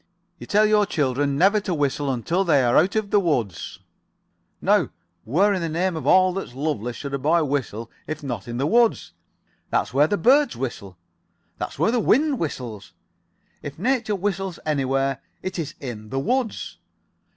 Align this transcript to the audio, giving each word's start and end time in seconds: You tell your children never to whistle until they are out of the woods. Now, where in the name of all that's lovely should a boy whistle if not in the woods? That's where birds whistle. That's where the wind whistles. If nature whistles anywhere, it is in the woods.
You 0.39 0.47
tell 0.47 0.65
your 0.65 0.87
children 0.87 1.37
never 1.37 1.59
to 1.59 1.75
whistle 1.75 2.11
until 2.11 2.43
they 2.43 2.63
are 2.63 2.75
out 2.75 2.95
of 2.95 3.11
the 3.11 3.19
woods. 3.19 3.77
Now, 4.59 4.89
where 5.25 5.53
in 5.53 5.61
the 5.61 5.69
name 5.69 5.95
of 5.95 6.07
all 6.07 6.33
that's 6.33 6.55
lovely 6.55 6.91
should 6.91 7.13
a 7.13 7.19
boy 7.19 7.43
whistle 7.43 7.91
if 8.07 8.23
not 8.23 8.47
in 8.47 8.57
the 8.57 8.65
woods? 8.65 9.13
That's 9.69 9.93
where 9.93 10.07
birds 10.07 10.55
whistle. 10.55 10.97
That's 11.59 11.77
where 11.77 11.91
the 11.91 11.99
wind 11.99 12.39
whistles. 12.39 12.93
If 13.61 13.77
nature 13.77 14.15
whistles 14.15 14.57
anywhere, 14.65 15.21
it 15.43 15.59
is 15.59 15.75
in 15.79 16.09
the 16.09 16.17
woods. 16.19 16.79